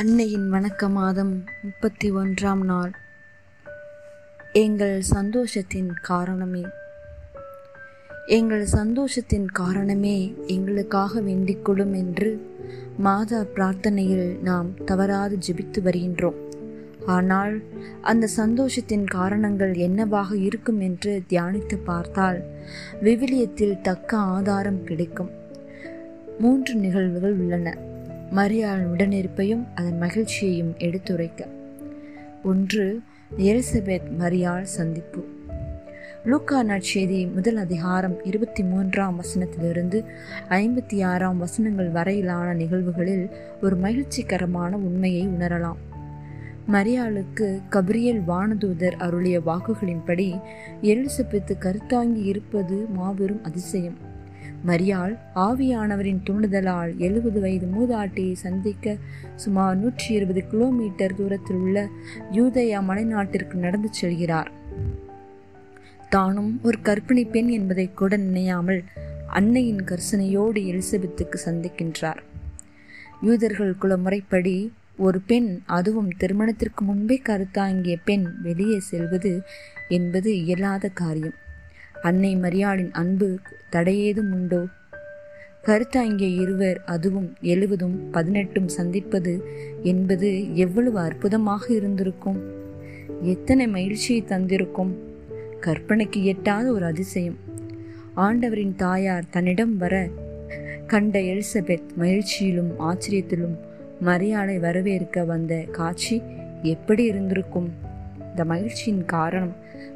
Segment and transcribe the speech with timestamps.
[0.00, 2.90] அன்னையின் வணக்க மாதம் முப்பத்தி ஒன்றாம் நாள்.
[4.52, 6.64] எங்கள் சந்தோஷத்தின் காரணமே.
[8.26, 12.46] எங்கள் சந்தோஷத்தின் காரணமே எங்களுக்காக வேண்டிக்கொள்ளும் என்று
[12.96, 16.38] மாதா பிரார்த்தனையில் நாம் தவறாது ஜெபித்து வருகின்றோம்.
[17.06, 17.62] ஆனால்
[18.02, 22.42] அந்த சந்தோஷத்தின் காரணங்கள் என்னவாக இருக்கும் என்று தியானித்து பார்த்தால்
[23.02, 25.30] விவிலியத்தில் தக்க ஆதாரம் கிடைக்கும்.
[26.38, 27.94] மூன்று நிகழ்வுகள் உள்ளன.
[28.34, 31.46] மரியாள் உடனிருப்பையும் அதன் மகிழ்ச்சியையும் எடுத்துரைக்க.
[32.44, 33.00] ஒன்று
[33.38, 35.24] எலிசபெத் மரியாள் சந்திப்பு.
[36.24, 40.04] லூக்கா நற்செய்தி முதல் அதிகாரம் இருபத்தி மூன்றாம் வசனத்திலிருந்து
[40.48, 43.28] ஐம்பத்தி ஆறாம் வசனங்கள் வரையிலான நிகழ்வுகளில்
[43.62, 45.76] ஒரு மகிழ்ச்சிகரமான உண்மையை உணரலாம்.
[46.72, 50.40] மரியாளுக்கு கபிரியல் வானதூதர் அருளிய வாக்குகளின்படி
[50.82, 54.05] எலிசபெத்து கருத்தாங்கி இருப்பது மாபெரும் அதிசயம்.
[54.66, 58.96] மரியாள் ஆவியானவரின் தூண்டுதலால் எழுபது வயது மூதாட்டியை சந்திக்க
[59.36, 61.88] சுமார் நூற்றி இருபது கிலோமீட்டர் தூரத்தில் உள்ள
[62.32, 64.50] யூதயா மலைநாட்டிற்கு நடந்து செல்கிறார்.
[66.10, 68.82] தானும் ஒரு கற்பிணி பெண் என்பதை கூட நினையாமல்
[69.26, 72.20] அன்னையின் கர்சனையோடு எலிசபெத்துக்கு சந்திக்கின்றார்.
[73.22, 79.42] யூதர்கள் குல முறைப்படி ஒரு பெண் அதுவும் திருமணத்திற்கு முன்பே கருத்தாங்கிய பெண் வெளியே செல்வது
[79.88, 81.36] என்பது இயலாத காரியம்.
[82.02, 83.38] அன்னை மரியாளின் அன்பு
[83.72, 84.64] தடையேதும் உண்டோ?
[85.64, 89.44] கருத்தாங்கிய இருவர் அதுவும் எழுவதும் பதினெட்டும் சந்திப்பது
[89.82, 92.42] என்பது எவ்வளவு அற்புதமாக இருந்திருக்கும்?
[93.22, 94.94] எத்தனை மகிழ்ச்சியை தந்திருக்கும்?
[95.60, 97.36] கற்பனைக்கு எட்டாத ஒரு அதிசயம்.
[98.16, 100.08] ஆண்டவரின் தாயார் தன்னிடம் வர
[100.86, 103.56] கண்ட எலிசபெத் மகிழ்ச்சியிலும் ஆச்சரியத்திலும்
[104.00, 106.22] மரியாதை வரவேற்க வந்த காட்சி
[106.62, 107.85] எப்படி இருந்திருக்கும்?
[108.36, 109.52] இந்த மகிழ்ச்சியின் காரணம்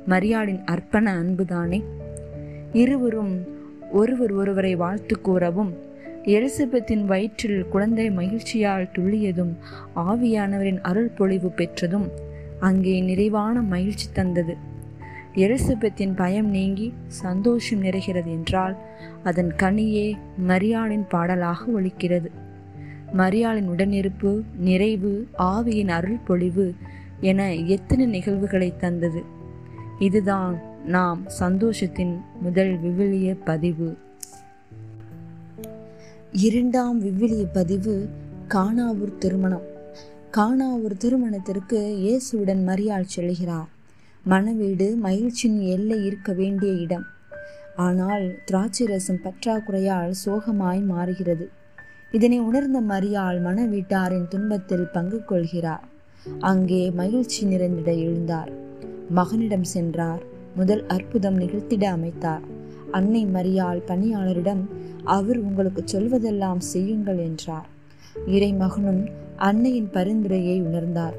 [0.08, 1.82] மரியாளின் அர்ப்பண அன்புதானே.
[2.72, 3.32] இருவரும்
[3.92, 5.72] ஒருவர் ஒருவரை வாழ்த்து கூறவும்
[6.24, 9.52] எலிசபெத்தின் வயிற்றில் குழந்தை மகிழ்ச்சியால் துள்ளியதும்
[9.96, 12.08] ஆவியானவரின் அருள் பொழிவு பெற்றதும்
[12.60, 14.56] அங்கே நிறைவான மகிழ்ச்சி தந்தது.
[15.34, 18.76] எலிசபெத்தின் பயம் நீங்கி சந்தோஷம் நிறைகிறது என்றால்
[19.24, 22.30] அதன் கனியே மரியாளின் பாடலாக ஒழிக்கிறது
[23.16, 26.74] மரியாளின் உடனிருப்பு நிறைவு ஆவியின் அருள் பொழிவு
[27.20, 29.22] என எத்தனை நிகழ்வுகளை தந்தது.
[29.98, 33.96] இதுதான் நாம் சந்தோஷத்தின் முதல் விவிலிய பதிவு.
[36.32, 38.08] இரண்டாம் விவிலிய பதிவு
[38.48, 39.66] காணாவூர் திருமணம்.
[40.32, 43.68] காணாவூர் திருமணத்திற்கு இயேசுடன் மரியாள் செல்கிறார்.
[44.24, 47.04] மணவீடு மகிழ்ச்சியின் எல்லை இருக்க வேண்டிய இடம்.
[47.76, 51.50] ஆனால் திராட்சை ரசம் பற்றாக்குறையால் சோகமாய் மாறுகிறது.
[52.10, 55.89] இதனை உணர்ந்த மரியாள் மன வீட்டாரின் துன்பத்தில் பங்கு கொள்கிறார்.
[56.38, 58.52] அங்கே மகிழ்ச்சி நிறைந்திட எழுந்தார்.
[59.14, 60.22] மகனிடம் சென்றார்.
[60.56, 62.40] முதல் அற்புதம் நிகழ்த்திட அமைத்தார்.
[62.90, 64.60] அன்னை மரியாள் பணியாளரிடம்
[65.04, 67.68] அவர் உங்களுக்கு சொல்வதெல்லாம் செய்யுங்கள் என்றார்.
[68.26, 71.14] இறை மகனும் அன்னையின் பரிந்துரையை உணர்ந்தார்.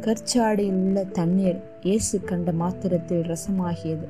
[0.00, 4.06] கற்சாடியில் உள்ள தண்ணீர் இயேசு கண்ட மாத்திரத்தில் ரசமாகியது.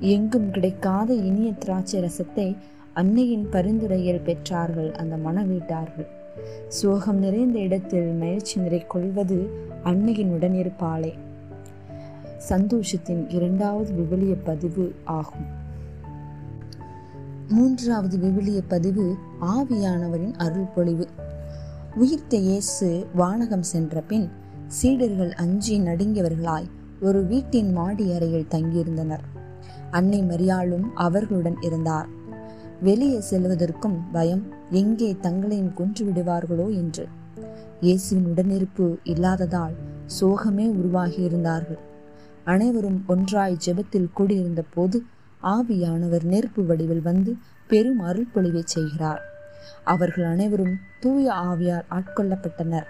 [0.00, 2.56] எங்கும் கிடைக்காத இனிய திராட்சை ரசத்தை
[2.92, 4.92] அன்னையின் பரிந்துரையில் பெற்றார்கள்.
[4.92, 6.18] அந்த மனவீட்டார்கள்
[6.68, 9.50] சோகம் நிறைந்த இடத்தில் மகிழ்ச்சி நிறை கொள்வது
[9.82, 11.12] அன்னையின் உடனிருப்பாளே
[12.48, 15.46] சந்தோஷத்தின் இரண்டாவது விவிலிய பதிவு ஆகும்.
[17.48, 21.08] மூன்றாவது விவிலிய பதிவு ஆவியானவரின் அருள் பொழிவு.
[21.94, 24.30] உயிர்த்த இயேசு வானகம் சென்ற பின்
[24.66, 26.68] சீடர்கள் அஞ்சி நடுங்கியவர்களாய்
[27.00, 29.24] ஒரு வீட்டின் மாடி அறையில் தங்கியிருந்தனர்.
[29.90, 32.08] அன்னை மரியாளும் அவர்களுடன் இருந்தார்.
[32.82, 37.08] வெளியே செல்வதற்கும் பயம் எங்கே தங்களையும் கொன்று விடுவார்களோ என்று.
[37.80, 39.74] இயேசுவின் உடனிருப்பு இல்லாததால்
[40.20, 41.78] சோகமே உருவாகி இருந்தார்கள்
[42.44, 45.02] அனைவரும் ஒன்றாய் ஜெபத்தில் கூடியிருந்த போது
[45.42, 47.36] ஆவியானவர் நெருப்பு வடிவில் வந்து
[47.66, 49.22] பெரும் அருள்பொழிவை செய்கிறார்.
[49.84, 52.88] அவர்கள் அனைவரும் தூய ஆவியால் ஆட்கொள்ளப்பட்டனர்.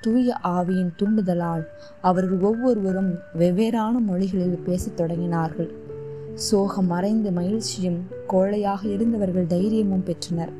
[0.00, 1.66] தூய ஆவியின் தூண்டுதலால்
[2.00, 5.70] அவர்கள் ஒவ்வொருவரும் வெவ்வேறான மொழிகளில் பேசத் தொடங்கினார்கள்.
[6.38, 10.52] சோகம் மறைந்து மகிழ்ச்சியும் கோழையாக இருந்தவர்கள் தைரியமும் பெற்றனர்.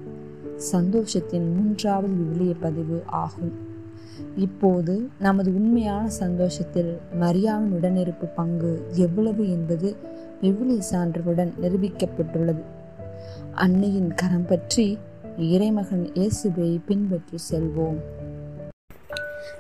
[0.56, 3.52] சந்தோஷத்தின் மூன்றாவது விவிலிய பதிவு ஆகும்.
[4.36, 9.96] இப்போது நமது உண்மையான சந்தோஷத்தில் மரியாவின் உடனிருப்பு பங்கு எவ்வளவு என்பது
[10.42, 12.62] விவிலிய சான்றுகளுடன் நிரூபிக்கப்பட்டுள்ளது.
[13.54, 14.98] அன்னையின் கரம் பற்றி
[15.38, 17.98] இறைமகன் இயேசுவை பின்பற்றி செல்வோம்.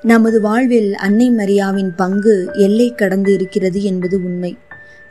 [0.02, 4.56] நமது வாழ்வில் அன்னை மரியாவின் பங்கு எல்லை கடந்து இருக்கிறது என்பது உண்மை.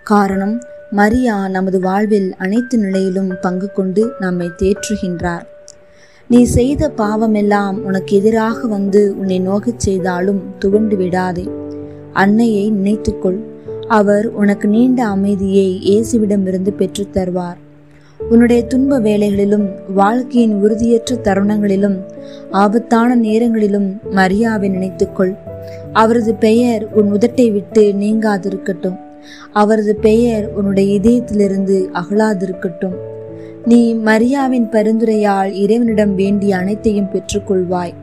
[0.04, 0.62] காரணம்
[0.92, 5.42] மரியா நமது வாழ்வில் அனைத்து நிலையிலும் பங்கு கொண்டு நம்மை தேற்றுகின்றார்.
[6.28, 11.50] நீ செய்த பாவமெல்லாம் உனக்கு எதிராக வந்து உன்னை நோகச் செய்தாலும் துவண்டு விடாதே.
[12.14, 13.38] அன்னையை நினைத்துக்கொள்.
[13.88, 17.58] அவர் உனக்கு நீண்ட அமைதியை இயேசுவிடமிருந்து பெற்றுத் தருவார்.
[18.30, 22.02] உன்னுடைய துன்ப வேலைகளிலும் வாழ்க்கையின் உறுதியற்ற தருணங்களிலும்
[22.52, 25.38] ஆபத்தான நேரங்களிலும் மரியாவை நினைத்துக்கொள்.
[25.94, 29.06] அவரது பெயர் உன் உதட்டை விட்டு நீங்காதிருக்கட்டும்.
[29.54, 32.96] அவரது பெயர் உன்னுடைய இதயத்திலிருந்து அகலாதிருக்கட்டும்.
[33.66, 37.94] நீ மரியாவின் பரிந்துரையால் இறைவனிடம் வேண்டிய அனைத்தையும் பெற்றுக்கொள்வாய்.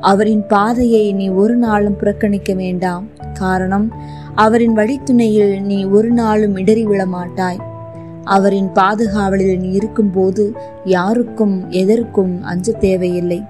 [0.00, 3.08] அவரின் பாதையை நீ ஒரு நாளும் புறக்கணிக்க வேண்டாம்.
[3.32, 3.92] காரணம்
[4.34, 7.60] அவரின் வழித்துணையில் நீ ஒரு நாளும் இடறிவிட மாட்டாய்.
[8.24, 10.52] அவரின் பாதுகாவலில் நீ இருக்கும்போது
[10.84, 13.42] யாருக்கும் எதற்கும் அஞ்ச தேவையில்லை.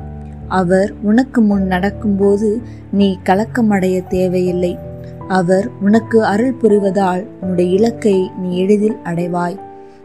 [0.49, 2.61] அவர் உனக்கு முன் நடக்கும்போது
[2.93, 4.79] நீ கலக்கமடைய தேவையில்லை.
[5.31, 9.59] அவர் உனக்கு அருள் புரிவதால் உன்னுடைய இலக்கை நீ எளிதில் அடைவாய்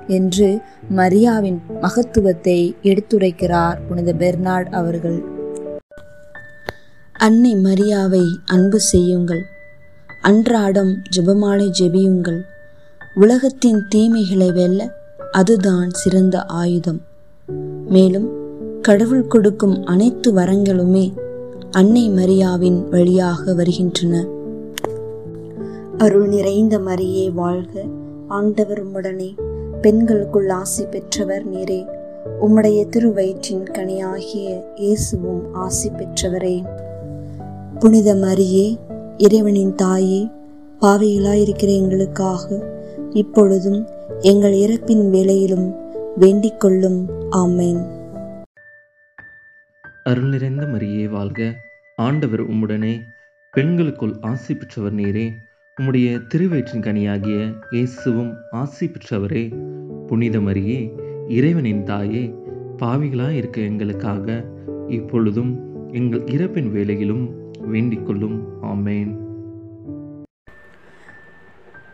[0.07, 0.59] என்று
[0.95, 5.23] மரியாவின் மகத்துவத்தை எடுத்துரைக்கிறார் புனித பெர்னார்ட் அவர்கள்.
[7.11, 9.41] அன்னை மரியாவை அன்பு செய்யுங்கள்.
[10.21, 12.41] அன்றாடம் ஜெபமாலை ஜெபியுங்கள்.
[13.15, 14.89] உலகத்தின் தீமைகளை வெல்ல
[15.31, 17.01] அதுதான் சிறந்த ஆயுதம்.
[17.87, 18.29] மேலும்
[18.81, 21.13] கடவுள் கொடுக்கும் அனைத்து வரங்களுமே
[21.71, 24.34] அன்னை மரியாவின் வழியாக வருகின்றன.
[25.97, 27.83] அருள் நிறைந்த மரியே வாழ்க.
[28.27, 29.35] ஆண்டவர் உம்முடனே.
[29.81, 31.85] பெண்களுக்குள் ஆசி பெற்றவர் நீரே.
[32.41, 36.65] உம்முடைய திருவயிற்றின் கனியாகிய இயேசுவும் ஆசி பெற்றவரே.
[37.79, 38.77] புனித மரியே
[39.17, 40.29] இறைவனின் தாயே
[40.81, 42.63] பாவையிலாயிருக்கிற எங்களுக்காக
[43.09, 43.87] இப்பொழுதும்
[44.19, 45.75] எங்கள் இறப்பின் வேளையிலும்
[46.15, 47.09] வேண்டிக் கொள்ளும்.
[47.31, 47.87] ஆமேன்.
[50.03, 51.53] அருள் நிறைந்த மரியே வாழ்க.
[51.95, 53.01] ஆண்டவர் உம்முடனே.
[53.51, 55.31] பெண்களுக்குள் ஆசி பெற்றவர் நீரே.
[55.81, 59.53] உம்முடைய திருவயிற்றின் கனியாகிய இயேசுவும் ஆசி பெற்றவரே
[60.07, 60.91] புனித மரியே
[61.27, 62.33] இறைவனின் தாயே
[62.77, 64.43] பாவிகளாய் இருக்க எங்களுக்காக
[64.87, 65.59] இப்பொழுதும்
[65.91, 67.29] எங்கள் இறப்பின் வேளையிலும்
[67.67, 69.17] வேண்டிக் கொள்ளும் ஆமேன்.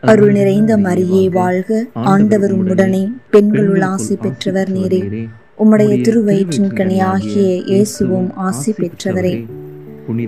[0.00, 1.86] அருள் நிறைந்த மரியே வாழ்க.
[1.92, 3.12] ஆண்டவர் உம்முடனே.
[3.30, 5.28] பெண்களுள் ஆசி பெற்றவர் நீரே.
[5.58, 9.46] உம்முடைய திருவயிற்றின் கனியாகிய இயேசுவும் ஆசி பெற்றவரே.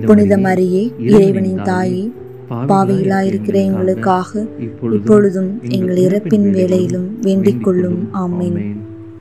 [0.07, 2.12] புனித மரியே இறைவனின் தாயே.
[2.50, 4.46] பாவிகளாயிருக்கிற எங்களுக்காக.
[4.91, 8.08] இப்பொழுதும் எங்கள் இறப்பின் வேளையிலும் வேண்டிக் கொள்ளும்.
[8.14, 8.84] ஆமேன்.